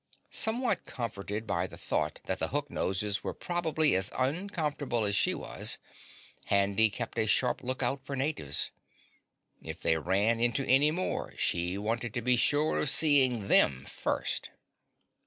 Somewhat 0.31 0.85
comforted 0.85 1.45
by 1.45 1.67
the 1.67 1.77
thought 1.77 2.21
that 2.25 2.39
the 2.39 2.47
Hook 2.47 2.71
Noses 2.71 3.23
were 3.23 3.35
probably 3.35 3.93
as 3.93 4.11
uncomfortable 4.17 5.03
as 5.05 5.15
she 5.15 5.35
was, 5.35 5.77
Handy 6.45 6.89
kept 6.89 7.19
a 7.19 7.27
sharp 7.27 7.61
lookout 7.61 8.03
for 8.03 8.15
natives. 8.15 8.71
If 9.61 9.79
they 9.79 9.97
ran 9.97 10.39
into 10.39 10.65
any 10.65 10.89
more 10.89 11.37
she 11.37 11.77
wanted 11.77 12.15
to 12.15 12.23
be 12.23 12.35
sure 12.35 12.79
of 12.79 12.89
seeing 12.89 13.47
them 13.47 13.85
first. 13.85 14.49